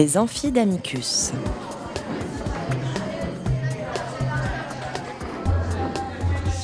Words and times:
Les 0.00 0.16
amphis 0.16 0.50
d'Amicus. 0.50 1.32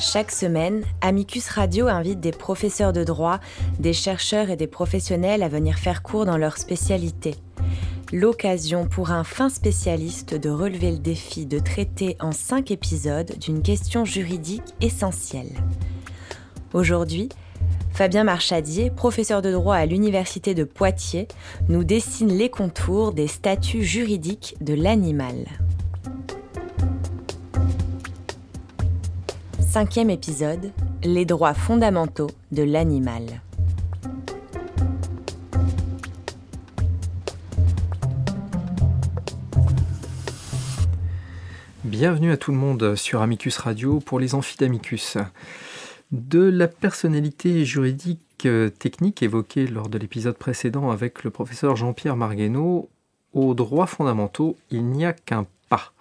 Chaque 0.01 0.31
semaine, 0.31 0.83
Amicus 1.01 1.47
Radio 1.49 1.87
invite 1.87 2.19
des 2.19 2.31
professeurs 2.31 2.93
de 2.93 3.03
droit, 3.03 3.39
des 3.77 3.93
chercheurs 3.93 4.49
et 4.49 4.55
des 4.55 4.65
professionnels 4.65 5.43
à 5.43 5.49
venir 5.49 5.77
faire 5.77 6.01
cours 6.01 6.25
dans 6.25 6.37
leur 6.37 6.57
spécialité. 6.57 7.35
L'occasion 8.11 8.87
pour 8.87 9.11
un 9.11 9.23
fin 9.23 9.49
spécialiste 9.49 10.33
de 10.33 10.49
relever 10.49 10.89
le 10.89 10.97
défi 10.97 11.45
de 11.45 11.59
traiter 11.59 12.17
en 12.19 12.31
cinq 12.31 12.71
épisodes 12.71 13.37
d'une 13.37 13.61
question 13.61 14.03
juridique 14.03 14.73
essentielle. 14.81 15.51
Aujourd'hui, 16.73 17.29
Fabien 17.97 18.25
Marchadier, 18.25 18.91
professeur 18.91 19.41
de 19.41 19.51
droit 19.51 19.73
à 19.73 19.87
l'Université 19.87 20.53
de 20.53 20.63
Poitiers, 20.63 21.27
nous 21.67 21.83
dessine 21.83 22.31
les 22.31 22.51
contours 22.51 23.11
des 23.11 23.25
statuts 23.25 23.81
juridiques 23.81 24.55
de 24.61 24.75
l'animal. 24.75 25.47
Cinquième 29.59 30.11
épisode, 30.11 30.71
les 31.03 31.25
droits 31.25 31.55
fondamentaux 31.55 32.29
de 32.51 32.61
l'animal. 32.61 33.41
Bienvenue 41.83 42.31
à 42.31 42.37
tout 42.37 42.51
le 42.51 42.57
monde 42.57 42.95
sur 42.95 43.23
Amicus 43.23 43.57
Radio 43.57 43.99
pour 44.01 44.19
les 44.19 44.35
amphidamicus. 44.35 45.17
De 46.11 46.39
la 46.39 46.69
personnalité 46.69 47.65
juridique 47.65 48.45
euh, 48.45 48.69
technique 48.69 49.21
évoquée 49.21 49.67
lors 49.67 49.89
de 49.89 49.97
l'épisode 49.97 50.37
précédent 50.37 50.89
avec 50.89 51.25
le 51.25 51.31
professeur 51.31 51.75
Jean-Pierre 51.75 52.15
Marguenot, 52.15 52.89
aux 53.33 53.53
droits 53.53 53.87
fondamentaux, 53.87 54.55
il 54.71 54.85
n'y 54.85 55.05
a 55.05 55.11
qu'un 55.11 55.45
pas. 55.67 55.91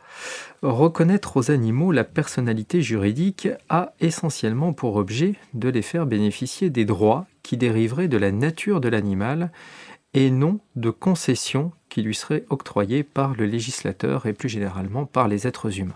Reconnaître 0.63 1.37
aux 1.37 1.51
animaux 1.51 1.91
la 1.91 2.05
personnalité 2.05 2.83
juridique 2.83 3.49
a 3.69 3.95
essentiellement 3.99 4.73
pour 4.73 4.95
objet 4.95 5.35
de 5.55 5.69
les 5.69 5.83
faire 5.83 6.07
bénéficier 6.07 6.71
des 6.71 6.85
droits 6.85 7.27
qui 7.43 7.57
dériveraient 7.57 8.09
de 8.09 8.17
la 8.17 8.31
nature 8.31 8.81
de 8.81 8.89
l'animal 8.89 9.51
et 10.15 10.31
non 10.31 10.61
de 10.77 10.91
concessions 10.91 11.73
qui 11.89 12.03
lui 12.03 12.15
seraient 12.15 12.45
octroyées 12.49 13.03
par 13.03 13.35
le 13.35 13.45
législateur 13.45 14.27
et 14.27 14.33
plus 14.33 14.49
généralement 14.49 15.05
par 15.05 15.27
les 15.27 15.49
êtres 15.49 15.81
humains. 15.81 15.95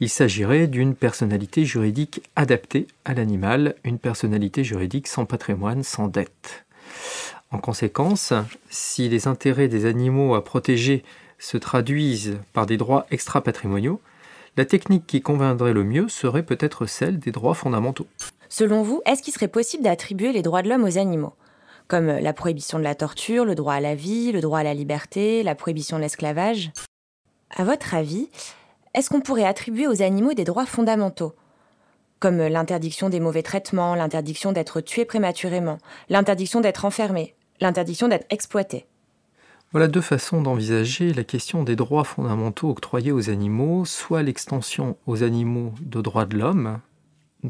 Il 0.00 0.08
s'agirait 0.08 0.66
d'une 0.66 0.94
personnalité 0.94 1.64
juridique 1.64 2.22
adaptée 2.36 2.86
à 3.04 3.14
l'animal, 3.14 3.76
une 3.84 3.98
personnalité 3.98 4.64
juridique 4.64 5.06
sans 5.06 5.24
patrimoine, 5.24 5.82
sans 5.82 6.08
dette. 6.08 6.64
En 7.50 7.58
conséquence, 7.58 8.32
si 8.68 9.08
les 9.08 9.28
intérêts 9.28 9.68
des 9.68 9.86
animaux 9.86 10.34
à 10.34 10.44
protéger 10.44 11.04
se 11.38 11.56
traduisent 11.56 12.38
par 12.52 12.66
des 12.66 12.76
droits 12.76 13.06
extra-patrimoniaux, 13.10 14.00
la 14.56 14.64
technique 14.64 15.06
qui 15.06 15.20
conviendrait 15.20 15.72
le 15.72 15.84
mieux 15.84 16.08
serait 16.08 16.44
peut-être 16.44 16.86
celle 16.86 17.18
des 17.18 17.32
droits 17.32 17.54
fondamentaux. 17.54 18.06
Selon 18.48 18.82
vous, 18.82 19.02
est-ce 19.04 19.22
qu'il 19.22 19.32
serait 19.32 19.48
possible 19.48 19.82
d'attribuer 19.82 20.32
les 20.32 20.42
droits 20.42 20.62
de 20.62 20.68
l'homme 20.68 20.84
aux 20.84 20.98
animaux? 20.98 21.34
Comme 21.86 22.06
la 22.06 22.32
prohibition 22.32 22.78
de 22.78 22.84
la 22.84 22.94
torture, 22.94 23.44
le 23.44 23.54
droit 23.54 23.74
à 23.74 23.80
la 23.80 23.94
vie, 23.94 24.32
le 24.32 24.40
droit 24.40 24.60
à 24.60 24.62
la 24.62 24.74
liberté, 24.74 25.42
la 25.42 25.54
prohibition 25.54 25.96
de 25.96 26.02
l'esclavage? 26.02 26.70
À 27.50 27.64
votre 27.64 27.94
avis, 27.94 28.30
est-ce 28.94 29.10
qu'on 29.10 29.20
pourrait 29.20 29.44
attribuer 29.44 29.86
aux 29.88 30.02
animaux 30.02 30.34
des 30.34 30.44
droits 30.44 30.66
fondamentaux? 30.66 31.34
Comme 32.20 32.38
l'interdiction 32.38 33.10
des 33.10 33.20
mauvais 33.20 33.42
traitements, 33.42 33.94
l'interdiction 33.94 34.52
d'être 34.52 34.80
tué 34.80 35.04
prématurément, 35.04 35.78
l'interdiction 36.08 36.60
d'être 36.60 36.84
enfermé, 36.84 37.34
l'interdiction 37.60 38.08
d'être 38.08 38.26
exploité. 38.30 38.86
Voilà 39.72 39.88
deux 39.88 40.00
façons 40.00 40.40
d'envisager 40.40 41.12
la 41.12 41.24
question 41.24 41.64
des 41.64 41.74
droits 41.74 42.04
fondamentaux 42.04 42.70
octroyés 42.70 43.10
aux 43.10 43.28
animaux, 43.28 43.84
soit 43.84 44.22
l'extension 44.22 44.96
aux 45.06 45.24
animaux 45.24 45.72
de 45.80 46.00
droits 46.00 46.26
de 46.26 46.38
l'homme, 46.38 46.78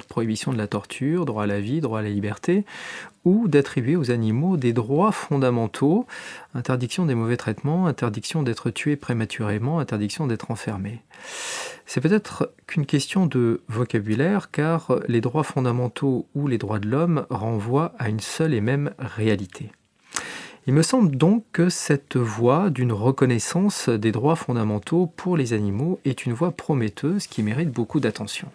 prohibition 0.03 0.53
de 0.53 0.59
la 0.59 0.67
torture, 0.67 1.25
droit 1.25 1.45
à 1.45 1.47
la 1.47 1.61
vie, 1.61 1.81
droit 1.81 2.01
à 2.01 2.03
la 2.03 2.11
liberté, 2.11 2.65
ou 3.25 3.49
d'attribuer 3.49 3.97
aux 3.97 4.11
animaux 4.11 4.57
des 4.57 4.73
droits 4.73 5.13
fondamentaux, 5.13 6.07
interdiction 6.55 7.07
des 7.07 7.15
mauvais 7.15 7.37
traitements, 7.37 7.87
interdiction 7.87 8.43
d'être 8.43 8.71
tué 8.71 8.97
prématurément, 8.97 9.79
interdiction 9.79 10.27
d'être 10.27 10.51
enfermé. 10.51 11.03
C'est 11.87 12.01
peut-être 12.01 12.53
qu'une 12.67 12.87
question 12.87 13.27
de 13.27 13.63
vocabulaire, 13.69 14.51
car 14.51 15.01
les 15.09 15.21
droits 15.21 15.45
fondamentaux 15.45 16.27
ou 16.35 16.47
les 16.49 16.59
droits 16.59 16.79
de 16.79 16.89
l'homme 16.89 17.27
renvoient 17.31 17.93
à 17.99 18.09
une 18.09 18.21
seule 18.21 18.55
et 18.55 18.61
même 18.61 18.93
réalité. 18.99 19.71
Il 20.67 20.73
me 20.73 20.83
semble 20.83 21.17
donc 21.17 21.45
que 21.53 21.69
cette 21.69 22.17
voie 22.17 22.71
d'une 22.71 22.93
reconnaissance 22.93 23.91
des 23.91 24.13
droits 24.13 24.35
fondamentaux 24.35 25.13
pour 25.15 25.37
les 25.37 25.53
animaux 25.53 26.01
est 26.07 26.25
une 26.25 26.33
voie 26.33 26.53
prometteuse 26.53 27.27
qui 27.27 27.43
mérite 27.43 27.71
beaucoup 27.71 28.01
d'attention. 28.01 28.49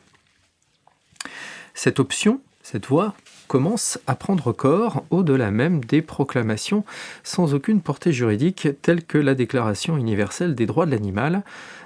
Cette 1.74 2.00
option, 2.00 2.41
cette 2.62 2.88
voie, 2.88 3.13
commence 3.47 4.00
à 4.06 4.16
prendre 4.16 4.52
corps 4.52 5.03
au-delà 5.09 5.50
même 5.50 5.84
des 5.84 6.02
proclamations 6.02 6.85
sans 7.24 7.53
aucune 7.53 7.81
portée 7.81 8.13
juridique 8.13 8.68
telles 8.81 9.03
que 9.03 9.18
la 9.18 9.34
Déclaration 9.34 9.97
universelle 9.97 10.56
des 10.56 10.68
droits 10.68 10.85
de 10.85 10.91
l'animal, 10.91 11.44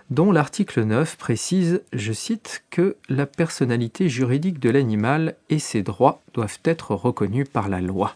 dont 0.09 0.31
l'article 0.31 0.83
9 0.83 1.16
précise, 1.17 1.81
je 1.94 2.11
cite, 2.11 2.63
que 2.69 2.97
la 3.07 3.25
personnalité 3.25 4.09
juridique 4.09 4.59
de 4.59 4.69
l'animal 4.69 5.35
et 5.50 5.59
ses 5.59 5.83
droits 5.83 6.21
doivent 6.33 6.59
être 6.65 6.95
reconnus 6.95 7.47
par 7.47 7.69
la 7.69 7.79
loi. 7.79 8.15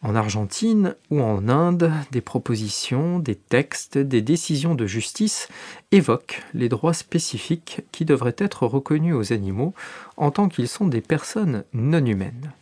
En 0.00 0.14
Argentine 0.14 0.94
ou 1.10 1.20
en 1.20 1.48
Inde, 1.48 1.90
des 2.12 2.20
propositions, 2.20 3.18
des 3.18 3.34
textes, 3.34 3.98
des 3.98 4.22
décisions 4.22 4.76
de 4.76 4.86
justice 4.86 5.48
évoquent 5.90 6.42
les 6.54 6.68
droits 6.68 6.94
spécifiques 6.94 7.80
qui 7.90 8.04
devraient 8.04 8.36
être 8.38 8.64
reconnus 8.66 9.16
aux 9.16 9.32
animaux 9.32 9.74
en 10.16 10.30
tant 10.30 10.48
qu'ils 10.48 10.68
sont 10.68 10.86
des 10.86 11.00
personnes 11.00 11.64
non 11.72 12.04
humaines. 12.04 12.52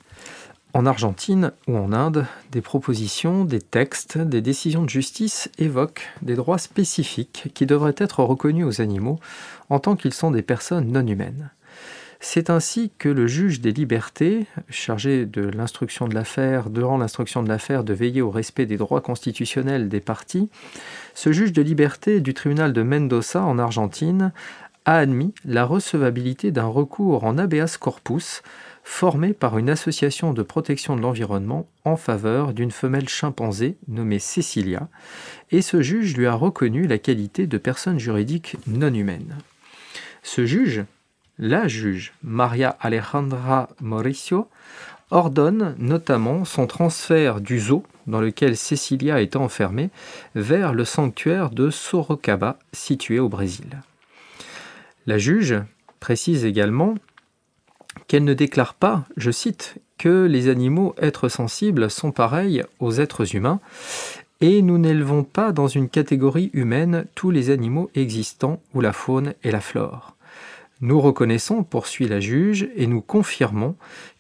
En 0.73 0.87
Argentine 0.87 1.53
ou 1.69 1.77
en 1.77 1.93
Inde, 1.93 2.27
des 2.53 2.63
propositions, 2.63 3.45
des 3.45 3.61
textes, 3.61 4.17
des 4.17 4.41
décisions 4.41 4.85
de 4.85 4.91
justice 4.91 5.51
évoquent 5.59 6.09
des 6.23 6.37
droits 6.37 6.59
spécifiques 6.59 7.51
qui 7.55 7.67
devraient 7.67 7.95
être 7.99 8.23
reconnus 8.23 8.67
aux 8.67 8.81
animaux 8.81 9.19
en 9.69 9.79
tant 9.79 9.97
qu'ils 9.97 10.15
sont 10.15 10.31
des 10.31 10.43
personnes 10.43 10.91
non 10.91 11.07
humaines. 11.07 11.51
C'est 12.29 12.51
ainsi 12.51 12.91
que 12.99 13.09
le 13.09 13.29
juge 13.29 13.61
des 13.61 13.71
libertés, 13.71 14.47
chargé 14.69 15.27
de 15.27 15.43
l'instruction 15.43 16.09
de 16.09 16.15
l'affaire, 16.17 16.71
durant 16.71 16.99
l'instruction 16.99 17.41
de 17.41 17.49
l'affaire, 17.49 17.85
de 17.85 17.95
veiller 17.95 18.21
au 18.21 18.33
respect 18.33 18.67
des 18.67 18.77
droits 18.77 19.01
constitutionnels 19.01 19.89
des 19.89 20.01
parties, 20.01 20.51
ce 21.15 21.31
juge 21.31 21.53
de 21.53 21.63
liberté 21.63 22.21
du 22.21 22.35
tribunal 22.35 22.73
de 22.73 22.83
Mendoza 22.83 23.45
en 23.45 23.61
Argentine 23.61 24.33
a 24.87 24.97
admis 24.97 25.35
la 25.45 25.65
recevabilité 25.65 26.51
d'un 26.51 26.67
recours 26.67 27.23
en 27.23 27.39
habeas 27.39 27.77
corpus 27.79 28.43
formé 28.83 29.33
par 29.33 29.57
une 29.57 29.71
association 29.71 30.33
de 30.33 30.43
protection 30.43 30.97
de 30.97 31.03
l'environnement 31.03 31.69
en 31.85 31.97
faveur 31.97 32.55
d'une 32.55 32.73
femelle 32.73 33.09
chimpanzé 33.09 33.77
nommée 33.87 34.19
Cecilia, 34.19 34.89
et 35.53 35.63
ce 35.63 35.81
juge 35.81 36.17
lui 36.17 36.27
a 36.27 36.35
reconnu 36.35 36.89
la 36.89 36.99
qualité 36.99 37.47
de 37.47 37.57
personne 37.57 38.01
juridique 38.01 38.57
non 38.67 38.93
humaine. 38.93 39.37
Ce 40.25 40.45
juge, 40.45 40.85
la 41.39 41.69
juge 41.69 42.13
Maria 42.23 42.77
Alejandra 42.81 43.69
Mauricio 43.81 44.49
ordonne 45.11 45.75
notamment 45.79 46.45
son 46.45 46.67
transfert 46.67 47.41
du 47.41 47.61
zoo 47.61 47.85
dans 48.07 48.21
lequel 48.21 48.57
Cecilia 48.57 49.21
était 49.21 49.37
enfermée 49.37 49.91
vers 50.35 50.73
le 50.73 50.85
sanctuaire 50.85 51.51
de 51.51 51.71
Sorocaba 51.71 52.59
situé 52.73 53.19
au 53.19 53.29
Brésil. 53.29 53.83
La 55.07 55.19
juge 55.19 55.57
précise 56.01 56.45
également 56.45 56.95
qu'elle 58.09 58.25
ne 58.25 58.35
déclare 58.35 58.75
pas, 58.75 59.05
je 59.17 59.31
cite, 59.31 59.77
que 59.99 60.27
les 60.27 60.49
animaux 60.49 60.95
êtres 61.01 61.29
sensibles 61.29 61.91
sont 61.91 62.13
pareils 62.13 62.63
aux 62.81 62.93
êtres 62.93 63.35
humains 63.35 63.61
et 64.41 64.61
nous 64.61 64.79
n'élevons 64.79 65.25
pas 65.25 65.53
dans 65.53 65.69
une 65.69 65.89
catégorie 65.89 66.51
humaine 66.53 67.07
tous 67.15 67.31
les 67.31 67.51
animaux 67.51 67.91
existants 67.95 68.61
ou 68.75 68.81
la 68.81 68.93
faune 68.93 69.35
et 69.43 69.51
la 69.51 69.61
flore. 69.61 70.16
Nous 70.81 71.01
reconnaissons, 71.01 71.65
poursuit 71.65 72.07
la 72.07 72.21
juge, 72.21 72.69
et 72.77 72.87
nous 72.87 73.01
confirmons 73.01 73.77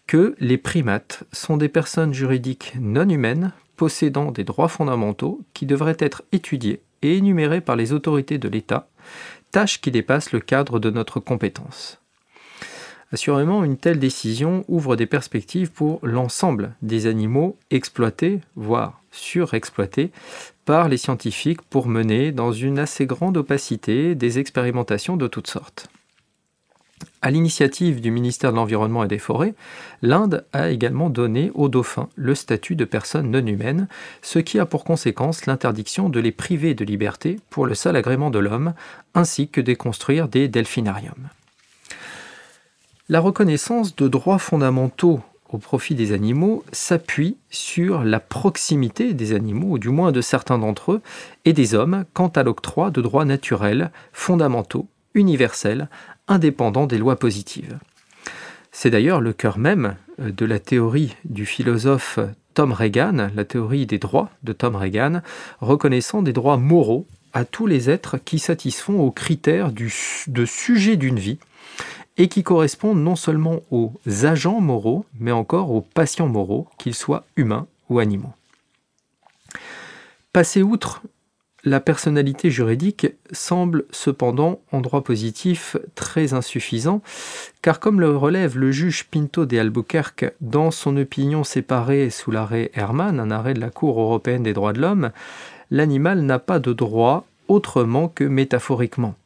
que 0.07 0.35
les 0.39 0.57
primates 0.57 1.25
sont 1.33 1.57
des 1.57 1.69
personnes 1.69 2.15
juridiques 2.15 2.75
non 2.81 3.09
humaines 3.09 3.53
possédant 3.77 4.31
des 4.31 4.45
droits 4.45 4.69
fondamentaux 4.69 5.43
qui 5.53 5.67
devraient 5.67 5.99
être 5.99 6.23
étudiés 6.33 6.81
et 7.03 7.19
énumérés 7.19 7.61
par 7.61 7.77
les 7.77 7.93
autorités 7.93 8.39
de 8.39 8.49
l'État, 8.49 8.89
tâche 9.51 9.81
qui 9.81 9.91
dépasse 9.91 10.33
le 10.33 10.41
cadre 10.41 10.79
de 10.79 10.91
notre 10.91 11.21
compétence. 11.21 12.01
Assurément, 13.13 13.63
une 13.63 13.77
telle 13.77 14.01
décision 14.01 14.65
ouvre 14.67 14.97
des 14.97 15.07
perspectives 15.07 15.71
pour 15.71 16.01
l'ensemble 16.03 16.75
des 16.83 17.07
animaux 17.07 17.57
exploités, 17.71 18.41
voire 18.57 19.01
surexploités, 19.13 20.11
par 20.65 20.89
les 20.89 20.97
scientifiques 20.97 21.63
pour 21.63 21.87
mener, 21.87 22.33
dans 22.33 22.53
une 22.53 22.79
assez 22.79 23.07
grande 23.07 23.37
opacité, 23.37 24.15
des 24.15 24.39
expérimentations 24.39 25.17
de 25.17 25.29
toutes 25.29 25.47
sortes. 25.47 25.89
À 27.27 27.31
l'initiative 27.33 28.01
du 28.01 28.13
ministère 28.13 28.53
de 28.53 28.57
l'Environnement 28.57 29.03
et 29.03 29.09
des 29.09 29.19
Forêts, 29.19 29.57
l'Inde 30.01 30.45
a 30.53 30.71
également 30.71 31.11
donné 31.11 31.51
aux 31.55 31.69
dauphins 31.69 32.09
le 32.15 32.37
statut 32.37 32.77
de 32.77 32.85
personne 32.85 33.33
non 33.33 33.45
humaine, 33.45 33.89
ce 34.23 34.39
qui 34.39 34.61
a 34.61 34.65
pour 34.65 34.85
conséquence 34.85 35.47
l'interdiction 35.47 36.09
de 36.09 36.21
les 36.21 36.31
priver 36.31 36.75
de 36.75 36.85
liberté 36.85 37.41
pour 37.51 37.67
le 37.67 37.75
seul 37.75 37.97
agrément 37.97 38.31
de 38.31 38.39
l'homme, 38.39 38.75
ainsi 39.17 39.49
que 39.49 39.61
de 39.61 39.75
construire 39.75 40.29
des 40.29 40.47
delphinariums. 40.47 41.31
La 43.09 43.19
reconnaissance 43.19 43.97
de 43.97 44.07
droits 44.07 44.39
fondamentaux 44.39 45.21
au 45.49 45.59
profit 45.59 45.97
des 45.97 46.13
animaux 46.13 46.63
s'appuie 46.71 47.39
sur 47.51 48.05
la 48.05 48.21
proximité 48.21 49.15
des 49.15 49.33
animaux, 49.33 49.71
ou 49.71 49.79
du 49.81 49.89
moins 49.89 50.13
de 50.13 50.21
certains 50.21 50.59
d'entre 50.59 50.93
eux, 50.93 51.03
et 51.45 51.53
des 51.53 51.75
hommes 51.75 52.05
quant 52.13 52.29
à 52.29 52.45
l'octroi 52.45 52.93
de 52.93 53.03
droits 53.03 53.25
naturels, 53.25 53.91
fondamentaux, 54.13 54.87
universels, 55.15 55.89
indépendants 56.29 56.87
des 56.87 56.99
lois 56.99 57.17
positives. 57.17 57.79
C'est 58.73 58.91
d'ailleurs 58.91 59.21
le 59.21 59.33
cœur 59.33 59.59
même 59.59 59.97
euh, 60.21 60.31
de 60.31 60.45
la 60.45 60.59
théorie 60.59 61.17
du 61.25 61.47
philosophe 61.47 62.19
Tom 62.55 62.73
Reagan, 62.73 63.29
la 63.35 63.45
théorie 63.45 63.87
des 63.87 63.99
droits 63.99 64.31
de 64.43 64.53
Tom 64.53 64.77
Reagan, 64.77 65.21
reconnaissant 65.61 66.23
des 66.23 66.33
droits 66.33 66.57
moraux 66.57 67.07
à 67.33 67.45
tous 67.45 67.67
les 67.67 67.91
êtres 67.91 68.17
qui 68.17 68.39
satisfont 68.39 69.01
aux 69.01 69.11
critères 69.11 69.71
de 69.73 70.45
sujet 70.47 70.97
d'une 70.97 71.19
vie 71.19 71.39
et 72.17 72.29
qui 72.29 72.43
correspondent 72.43 73.03
non 73.03 73.17
seulement 73.17 73.61
aux 73.71 73.93
agents 74.23 74.61
moraux, 74.61 75.05
mais 75.21 75.33
encore 75.33 75.71
aux 75.71 75.83
patients 75.83 76.29
moraux, 76.29 76.67
qu'ils 76.79 76.95
soient 76.95 77.27
humains 77.37 77.67
ou 77.91 77.99
animaux. 77.99 78.33
Passer 80.33 80.63
outre 80.63 81.03
la 81.67 81.81
personnalité 81.81 82.49
juridique 82.49 83.09
semble 83.33 83.85
cependant 83.91 84.61
en 84.71 84.81
droit 84.81 85.03
positif 85.03 85.77
très 85.97 86.33
insuffisant, 86.33 87.03
car 87.61 87.81
comme 87.81 88.01
le 88.01 88.17
relève 88.17 88.57
le 88.57 88.71
juge 88.71 89.05
Pinto 89.11 89.47
de 89.47 89.59
Albuquerque 89.59 90.33
dans 90.41 90.71
son 90.71 90.97
opinion 90.97 91.43
séparée 91.43 92.09
sous 92.11 92.31
l'arrêt 92.31 92.71
Herman, 92.75 93.19
un 93.19 93.33
arrêt 93.33 93.53
de 93.53 93.61
la 93.61 93.71
Cour 93.71 94.01
européenne 94.01 94.45
des 94.45 94.53
droits 94.53 94.73
de 94.73 94.81
l'homme, 94.81 95.11
l'animal 95.73 96.23
n'a 96.23 96.39
pas 96.39 96.61
de 96.61 96.73
droit 96.73 97.27
autrement 97.49 98.07
que 98.07 98.23
métaphoriquement. 98.23 99.17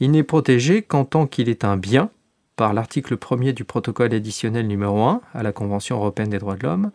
Il 0.00 0.12
n'est 0.12 0.22
protégé 0.22 0.80
qu'en 0.80 1.04
tant 1.04 1.26
qu'il 1.26 1.50
est 1.50 1.64
un 1.64 1.76
bien, 1.76 2.08
par 2.58 2.74
l'article 2.74 3.16
1er 3.16 3.52
du 3.52 3.64
protocole 3.64 4.12
additionnel 4.12 4.66
numéro 4.66 5.00
1 5.04 5.20
à 5.32 5.42
la 5.44 5.52
Convention 5.52 5.96
européenne 5.96 6.30
des 6.30 6.40
droits 6.40 6.56
de 6.56 6.64
l'homme, 6.64 6.90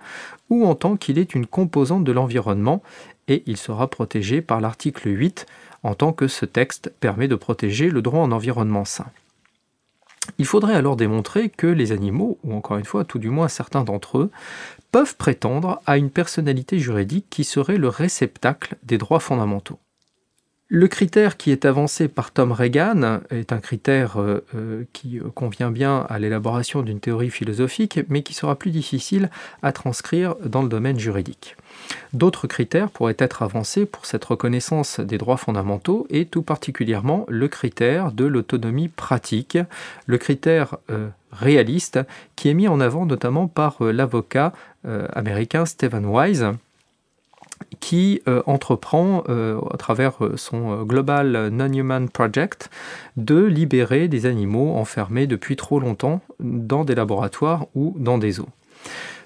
ou 0.50 0.66
en 0.66 0.76
tant 0.76 0.98
qu'il 0.98 1.18
est 1.18 1.34
une 1.34 1.48
composante 1.48 2.04
de 2.04 2.12
l'environnement, 2.12 2.84
et 3.30 3.44
il 3.46 3.56
sera 3.56 3.88
protégé 3.90 4.42
par 4.42 4.60
l'article 4.60 5.08
8 5.08 5.46
en 5.84 5.96
tant 5.96 6.12
que 6.12 6.28
ce 6.28 6.46
texte 6.46 6.92
permet 7.00 7.30
de 7.30 7.36
protéger 7.36 7.90
le 7.90 8.02
droit 8.02 8.20
en 8.20 8.34
environnement 8.34 8.84
sain. 8.84 9.08
Il 10.38 10.46
faudrait 10.46 10.76
alors 10.76 10.98
démontrer 10.98 11.48
que 11.48 11.68
les 11.68 11.94
animaux, 11.94 12.38
ou 12.44 12.54
encore 12.54 12.78
une 12.78 12.86
fois 12.86 13.06
tout 13.06 13.20
du 13.20 13.30
moins 13.30 13.48
certains 13.48 13.86
d'entre 13.86 14.18
eux, 14.18 14.32
peuvent 14.92 15.16
prétendre 15.16 15.82
à 15.86 15.98
une 15.98 16.10
personnalité 16.10 16.78
juridique 16.78 17.28
qui 17.30 17.46
serait 17.46 17.78
le 17.78 17.88
réceptacle 17.88 18.76
des 18.84 18.98
droits 18.98 19.22
fondamentaux. 19.22 19.80
Le 20.76 20.88
critère 20.88 21.38
qui 21.38 21.52
est 21.52 21.66
avancé 21.66 22.08
par 22.08 22.32
Tom 22.32 22.52
Reagan 22.52 23.20
est 23.30 23.54
un 23.54 23.60
critère 23.60 24.20
euh, 24.20 24.44
euh, 24.56 24.86
qui 24.92 25.20
convient 25.36 25.70
bien 25.70 26.08
à 26.10 26.18
l'élaboration 26.18 26.82
d'une 26.82 27.00
théorie 27.00 27.30
philosophique, 27.30 28.00
mais 28.10 28.24
qui 28.24 28.34
sera 28.34 28.56
plus 28.56 28.72
difficile 28.72 29.30
à 29.62 29.72
transcrire 29.72 30.34
dans 30.44 30.64
le 30.64 30.70
domaine 30.70 30.98
juridique. 30.98 31.58
D'autres 32.14 32.48
critères 32.48 32.90
pourraient 32.90 33.16
être 33.20 33.44
avancés 33.44 33.86
pour 33.86 34.08
cette 34.08 34.26
reconnaissance 34.26 35.00
des 35.00 35.20
droits 35.20 35.38
fondamentaux, 35.38 36.08
et 36.10 36.26
tout 36.26 36.42
particulièrement 36.42 37.28
le 37.30 37.48
critère 37.48 38.12
de 38.12 38.26
l'autonomie 38.26 38.88
pratique, 38.88 39.60
le 40.08 40.18
critère 40.18 40.78
euh, 40.90 41.10
réaliste, 41.32 42.00
qui 42.36 42.50
est 42.50 42.56
mis 42.56 42.68
en 42.68 42.80
avant 42.80 43.06
notamment 43.06 43.48
par 43.48 43.78
l'avocat 43.84 44.54
américain 45.14 45.66
Stephen 45.66 46.06
Wise 46.08 46.48
euh, 48.28 48.42
entreprend, 48.46 49.24
euh, 49.30 49.60
à 49.72 49.78
travers 49.78 50.24
euh, 50.24 50.38
son 50.38 50.84
Global 50.84 51.50
Non-Human 51.50 52.10
Project, 52.10 52.70
de 53.18 53.44
libérer 53.44 54.08
des 54.08 54.26
animaux 54.26 54.76
enfermés 54.76 55.28
depuis 55.28 55.56
trop 55.56 55.80
longtemps 55.80 56.22
dans 56.40 56.86
des 56.86 56.96
laboratoires 56.96 57.68
ou 57.76 57.96
dans 57.98 58.18
des 58.18 58.40
eaux. 58.40 58.50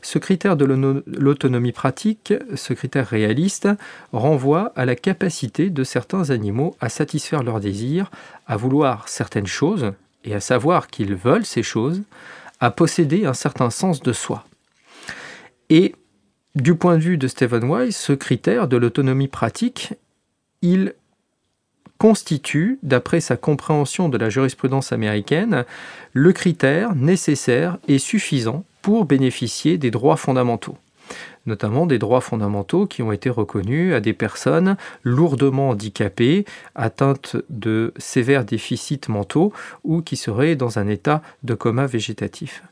Ce 0.02 0.20
critère 0.20 0.56
de 0.56 0.66
l'autonomie 0.66 1.72
pratique, 1.72 2.34
ce 2.56 2.74
critère 2.74 3.08
réaliste, 3.08 3.68
renvoie 4.12 4.72
à 4.76 4.86
la 4.86 4.96
capacité 4.96 5.70
de 5.70 5.84
certains 5.84 6.30
animaux 6.30 6.76
à 6.80 6.90
satisfaire 6.90 7.44
leurs 7.44 7.60
désirs, 7.60 8.12
à 8.46 8.58
vouloir 8.58 9.10
certaines 9.10 9.48
choses, 9.48 9.94
et 10.24 10.36
à 10.36 10.40
savoir 10.40 10.88
qu'ils 10.88 11.16
veulent 11.16 11.46
ces 11.46 11.64
choses, 11.64 12.04
à 12.60 12.70
posséder 12.70 13.26
un 13.26 13.34
certain 13.34 13.70
sens 13.70 14.02
de 14.02 14.14
soi. 14.14 14.46
Et 15.70 15.96
du 16.62 16.76
point 16.76 16.98
de 16.98 17.02
vue 17.02 17.18
de 17.18 17.28
Stephen 17.28 17.64
Wise, 17.64 17.96
ce 17.96 18.14
critère 18.14 18.68
de 18.68 18.78
l'autonomie 18.78 19.28
pratique, 19.28 19.94
il 20.62 20.94
constitue, 21.98 22.80
d'après 22.84 23.22
sa 23.22 23.38
compréhension 23.38 24.10
de 24.10 24.18
la 24.18 24.30
jurisprudence 24.30 24.92
américaine, 24.92 25.66
le 26.14 26.34
critère 26.34 26.96
nécessaire 26.96 27.78
et 27.88 27.98
suffisant 27.98 28.66
pour 28.82 29.06
bénéficier 29.06 29.78
des 29.78 29.92
droits 29.92 30.18
fondamentaux 30.18 30.78
notamment 31.46 31.86
des 31.86 31.98
droits 31.98 32.22
fondamentaux 32.22 32.86
qui 32.86 33.02
ont 33.02 33.14
été 33.14 33.30
reconnus 33.30 33.94
à 33.94 34.02
des 34.02 34.12
personnes 34.12 34.76
lourdement 35.04 35.70
handicapées, 35.70 36.44
atteintes 36.76 37.38
de 37.50 37.94
sévères 37.98 38.44
déficits 38.44 39.08
mentaux 39.08 39.54
ou 39.86 40.02
qui 40.02 40.18
seraient 40.18 40.58
dans 40.58 40.78
un 40.78 40.88
état 40.88 41.22
de 41.44 41.54
coma 41.54 41.88
végétatif. 41.88 42.64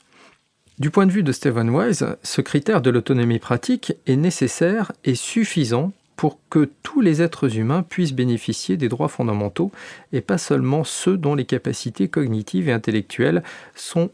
Du 0.77 0.89
point 0.89 1.05
de 1.05 1.11
vue 1.11 1.23
de 1.23 1.31
Stephen 1.31 1.69
Wise, 1.69 2.05
ce 2.21 2.41
critère 2.41 2.81
de 2.81 2.89
l'autonomie 2.89 3.39
pratique 3.39 3.93
est 4.07 4.17
nécessaire 4.17 4.91
et 5.05 5.15
suffisant 5.15 5.93
pour 6.17 6.37
que 6.49 6.69
tous 6.83 6.99
les 6.99 7.21
êtres 7.21 7.57
humains 7.57 7.81
puissent 7.81 8.13
bénéficier 8.13 8.75
des 8.75 8.89
droits 8.89 9.07
fondamentaux 9.07 9.71
et 10.11 10.19
pas 10.19 10.37
seulement 10.37 10.83
ceux 10.83 11.17
dont 11.17 11.33
les 11.33 11.45
capacités 11.45 12.09
cognitives 12.09 12.67
et 12.67 12.73
intellectuelles 12.73 13.41
sont 13.73 14.09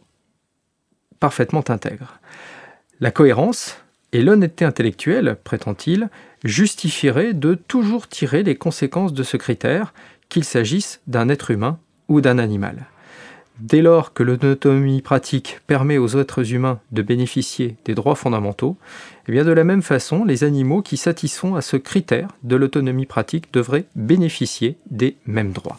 parfaitement 1.19 1.63
intègres. 1.69 2.19
La 2.99 3.09
cohérence 3.09 3.77
et 4.11 4.21
l'honnêteté 4.21 4.63
intellectuelle, 4.63 5.37
prétend-il, 5.43 6.09
justifieraient 6.43 7.33
de 7.33 7.55
toujours 7.55 8.07
tirer 8.07 8.43
les 8.43 8.55
conséquences 8.55 9.13
de 9.13 9.23
ce 9.23 9.37
critère, 9.37 9.93
qu'il 10.29 10.43
s'agisse 10.43 11.01
d'un 11.07 11.29
être 11.29 11.49
humain 11.49 11.79
ou 12.07 12.21
d'un 12.21 12.37
animal. 12.37 12.85
Dès 13.59 13.81
lors 13.81 14.13
que 14.13 14.23
l'autonomie 14.23 15.01
pratique 15.01 15.59
permet 15.67 15.97
aux 15.97 16.17
êtres 16.17 16.53
humains 16.53 16.79
de 16.91 17.01
bénéficier 17.01 17.75
des 17.85 17.93
droits 17.93 18.15
fondamentaux, 18.15 18.77
eh 19.27 19.31
bien 19.31 19.43
de 19.43 19.51
la 19.51 19.63
même 19.63 19.83
façon, 19.83 20.23
les 20.23 20.43
animaux 20.43 20.81
qui 20.81 20.97
satisfont 20.97 21.55
à 21.55 21.61
ce 21.61 21.77
critère 21.77 22.29
de 22.43 22.55
l'autonomie 22.55 23.05
pratique 23.05 23.53
devraient 23.53 23.85
bénéficier 23.95 24.77
des 24.89 25.15
mêmes 25.25 25.51
droits. 25.51 25.77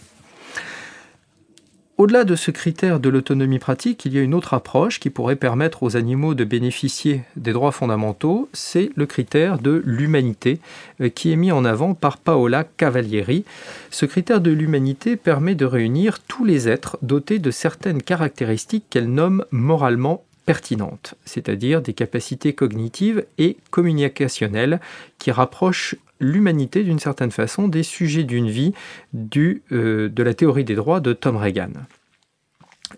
Au-delà 2.03 2.25
de 2.25 2.35
ce 2.35 2.51
critère 2.51 2.99
de 2.99 3.09
l'autonomie 3.09 3.61
pratique, 3.61 4.05
il 4.07 4.13
y 4.13 4.19
a 4.19 4.23
une 4.23 4.35
autre 4.35 4.55
approche 4.55 4.99
qui 4.99 5.09
pourrait 5.09 5.37
permettre 5.37 5.85
aux 5.85 5.97
animaux 5.97 6.35
de 6.35 6.43
bénéficier 6.43 7.23
des 7.37 7.53
droits 7.53 7.71
fondamentaux, 7.71 8.49
c'est 8.53 8.91
le 8.97 9.07
critère 9.07 9.61
de 9.61 9.81
l'humanité 9.87 10.59
euh, 11.01 11.11
qui 11.11 11.31
est 11.31 11.37
mis 11.37 11.53
en 11.53 11.65
avant 11.65 11.95
par 11.95 12.19
Paola 12.19 12.65
Cavalieri. 12.65 13.45
Ce 13.93 14.05
critère 14.05 14.41
de 14.41 14.51
l'humanité 14.51 15.15
permet 15.15 15.55
de 15.55 15.65
réunir 15.65 16.19
tous 16.19 16.45
les 16.45 16.69
êtres 16.69 16.99
dotés 17.03 17.39
de 17.39 17.53
certaines 17.53 18.03
caractéristiques 18.03 18.87
qu'elle 18.91 19.09
nomme 19.09 19.45
moralement 19.53 20.25
pertinentes, 20.45 21.15
c'est-à-dire 21.25 21.83
des 21.83 21.93
capacités 21.93 22.53
cognitives 22.53 23.25
et 23.39 23.59
communicationnelles 23.71 24.81
qui 25.21 25.31
rapprochent 25.31 25.95
l'humanité 26.23 26.85
d'une 26.85 26.99
certaine 26.99 27.31
façon 27.31 27.69
des 27.69 27.83
sujets 27.83 28.25
d'une 28.25 28.49
vie 28.49 28.73
du, 29.13 29.63
euh, 29.73 30.09
de 30.09 30.23
la 30.23 30.33
théorie 30.33 30.65
des 30.65 30.75
droits 30.75 31.01
de 31.01 31.13
Tom 31.13 31.37
Reagan. 31.37 31.73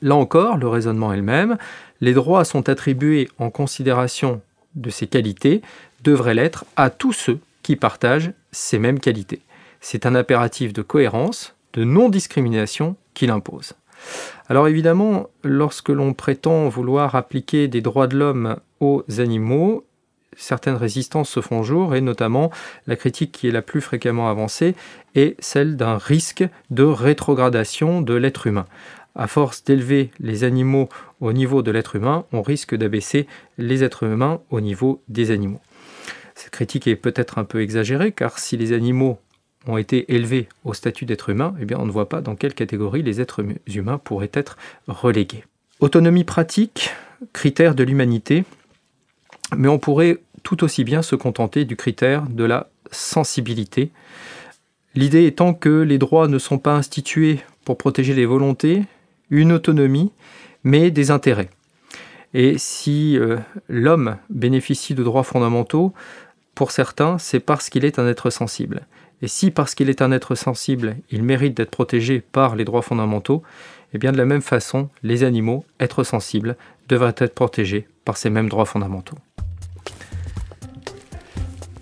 Là 0.03 0.15
encore, 0.15 0.57
le 0.57 0.69
raisonnement 0.69 1.13
est 1.13 1.17
le 1.17 1.23
même. 1.23 1.57
Les 2.01 2.13
droits 2.13 2.45
sont 2.45 2.69
attribués 2.69 3.29
en 3.39 3.51
considération 3.51 4.41
de 4.75 4.91
ces 4.91 5.07
qualités, 5.07 5.63
devraient 6.03 6.35
l'être 6.35 6.65
à 6.77 6.91
tous 6.91 7.13
ceux 7.13 7.39
qui 7.63 7.77
partagent 7.77 8.33
ces 8.53 8.79
mêmes 8.79 9.01
qualités. 9.01 9.41
C'est 9.81 10.07
un 10.07 10.15
impératif 10.15 10.73
de 10.73 10.83
cohérence, 10.83 11.55
de 11.73 11.85
non-discrimination 11.85 12.97
qu'il 13.15 13.31
impose. 13.31 13.75
Alors 14.49 14.69
évidemment, 14.69 15.29
lorsque 15.43 15.89
l'on 15.89 16.13
prétend 16.13 16.69
vouloir 16.69 17.15
appliquer 17.15 17.69
des 17.69 17.81
droits 17.81 18.07
de 18.07 18.19
l'homme 18.19 18.57
aux 18.81 19.05
animaux, 19.19 19.87
certaines 20.37 20.77
résistances 20.77 21.29
se 21.29 21.41
font 21.41 21.63
jour 21.63 21.95
et 21.95 22.01
notamment 22.01 22.51
la 22.87 22.97
critique 22.97 23.33
qui 23.33 23.49
est 23.49 23.53
la 23.53 23.63
plus 23.63 23.81
fréquemment 23.81 24.29
avancée 24.29 24.75
est 25.15 25.37
celle 25.41 25.77
d'un 25.77 25.97
risque 25.97 26.45
de 26.71 26.83
rétrogradation 26.83 28.01
de 28.01 28.15
l'être 28.15 28.47
humain. 28.47 28.67
À 29.17 29.29
force 29.29 29.63
d'élever 29.63 30.11
les 30.19 30.43
animaux 30.43 30.89
au 31.21 31.33
niveau 31.33 31.63
de 31.63 31.71
l'être 31.71 31.97
humain, 31.97 32.25
on 32.33 32.43
risque 32.43 32.75
d'abaisser 32.75 33.27
les 33.59 33.85
êtres 33.85 34.05
humains 34.05 34.41
au 34.51 34.61
niveau 34.61 35.03
des 35.09 35.31
animaux. 35.31 35.61
Cette 36.35 36.51
critique 36.51 36.89
est 36.89 36.97
peut-être 36.97 37.39
un 37.39 37.45
peu 37.45 37.63
exagérée 37.63 38.11
car 38.11 38.39
si 38.39 38.57
les 38.57 38.73
animaux 38.73 39.19
ont 39.67 39.77
été 39.77 40.13
élevés 40.15 40.49
au 40.65 40.75
statut 40.75 41.07
d'être 41.07 41.31
humain, 41.31 41.55
eh 41.61 41.65
bien 41.65 41.79
on 41.79 41.87
ne 41.87 41.93
voit 41.93 42.09
pas 42.09 42.21
dans 42.21 42.35
quelle 42.35 42.55
catégorie 42.55 43.03
les 43.03 43.21
êtres 43.21 43.45
humains 43.67 43.99
pourraient 43.99 44.31
être 44.33 44.57
relégués. 44.89 45.45
Autonomie 45.81 46.25
pratique, 46.25 46.91
critère 47.33 47.75
de 47.75 47.85
l'humanité, 47.85 48.45
mais 49.57 49.69
on 49.69 49.79
pourrait 49.79 50.19
tout 50.43 50.65
aussi 50.65 50.85
bien 50.85 51.03
se 51.03 51.17
contenter 51.17 51.65
du 51.65 51.77
critère 51.77 52.29
de 52.29 52.45
la 52.45 52.69
sensibilité. 52.91 53.91
L'idée 54.95 55.27
étant 55.27 55.55
que 55.55 55.81
les 55.81 55.99
droits 55.99 56.29
ne 56.29 56.39
sont 56.39 56.59
pas 56.59 56.75
institués 56.75 57.41
pour 57.65 57.79
protéger 57.79 58.15
les 58.15 58.27
volontés, 58.27 58.85
une 59.31 59.53
autonomie, 59.53 60.13
mais 60.63 60.91
des 60.91 61.11
intérêts. 61.11 61.51
Et 62.33 62.59
si 62.59 63.17
euh, 63.19 63.39
l'homme 63.69 64.17
bénéficie 64.29 64.95
de 64.95 65.03
droits 65.03 65.23
fondamentaux, 65.23 65.93
pour 66.55 66.71
certains, 66.71 67.19
c'est 67.19 67.41
parce 67.41 67.71
qu'il 67.71 67.85
est 67.85 67.99
un 67.99 68.07
être 68.07 68.31
sensible. 68.31 68.87
Et 69.23 69.29
si 69.29 69.51
parce 69.51 69.75
qu'il 69.75 69.89
est 69.89 70.03
un 70.03 70.13
être 70.13 70.35
sensible, 70.35 70.97
il 71.11 71.23
mérite 71.23 71.57
d'être 71.57 71.71
protégé 71.71 72.21
par 72.21 72.57
les 72.57 72.65
droits 72.65 72.83
fondamentaux, 72.83 73.43
eh 73.93 73.99
bien 73.99 74.13
de 74.13 74.19
la 74.19 74.25
même 74.25 74.43
façon, 74.43 74.91
les 75.03 75.23
animaux, 75.23 75.65
êtres 75.81 76.05
sensibles, 76.05 76.57
devraient 76.89 77.15
être 77.19 77.35
protégés 77.35 77.89
par 78.05 78.17
ces 78.17 78.31
mêmes 78.31 78.49
droits 78.49 78.67
fondamentaux. 78.67 79.17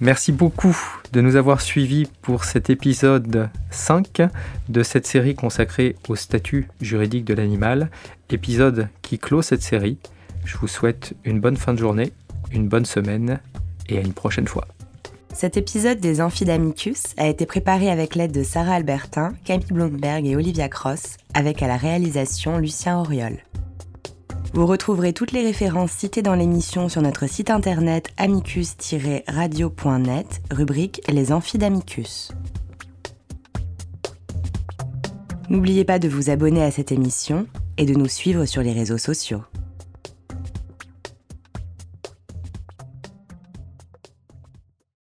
Merci 0.03 0.33
beaucoup 0.33 0.77
de 1.13 1.21
nous 1.21 1.37
avoir 1.37 1.61
suivis 1.61 2.09
pour 2.23 2.43
cet 2.43 2.71
épisode 2.71 3.49
5 3.71 4.23
de 4.69 4.83
cette 4.83 5.07
série 5.07 5.37
consacrée 5.37 5.95
au 6.09 6.17
statut 6.17 6.67
juridique 6.81 7.25
de 7.25 7.35
l'animal, 7.35 7.89
épisode 8.29 8.89
qui 9.03 9.21
clôt 9.21 9.43
cette 9.43 9.63
série. 9.63 9.99
Je 10.45 10.57
vous 10.57 10.67
souhaite 10.67 11.15
une 11.23 11.39
bonne 11.39 11.57
fin 11.57 11.73
de 11.73 11.79
journée, 11.79 12.13
une 12.51 12.67
bonne 12.67 12.85
semaine 12.85 13.39
et 13.89 13.97
à 13.97 14.01
une 14.01 14.13
prochaine 14.13 14.49
fois. 14.49 14.67
Cet 15.33 15.57
épisode 15.57 16.01
des 16.01 16.21
Amphidamicus 16.21 17.15
a 17.17 17.29
été 17.29 17.47
préparé 17.47 17.89
avec 17.89 18.17
l'aide 18.17 18.33
de 18.33 18.43
Sarah 18.43 18.75
Albertin, 18.75 19.35
Camille 19.45 19.67
Blomberg 19.71 20.27
et 20.27 20.35
Olivia 20.35 20.69
Cross, 20.69 21.17
avec 21.33 21.63
à 21.63 21.69
la 21.69 21.77
réalisation 21.77 22.59
Lucien 22.59 22.99
Auriol. 22.99 23.39
Vous 24.55 24.67
retrouverez 24.67 25.15
toutes 25.15 25.33
les 25.33 25.43
références 25.43 25.93
citées 25.93 26.21
dans 26.21 26.35
l'émission 26.35 26.91
sur 26.91 27.01
notre 27.01 27.27
site 27.27 27.49
internet 27.49 28.11
amicus-radio.net, 28.19 30.43
rubrique 30.51 31.01
Les 31.09 31.33
Amphidamicus. 31.33 32.33
N'oubliez 35.49 35.87
pas 35.87 35.99
de 35.99 36.07
vous 36.07 36.29
abonner 36.29 36.63
à 36.63 36.71
cette 36.71 36.93
émission 36.93 37.47
et 37.79 37.87
de 37.87 37.95
nous 37.95 38.09
suivre 38.09 38.45
sur 38.45 38.63
les 38.63 38.75
réseaux 38.75 38.99
sociaux. 38.99 39.41